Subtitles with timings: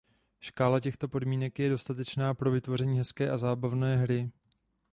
[0.39, 4.31] Škála těchto podmínek je dostatečná pro vytvoření hezké a zábavné hry.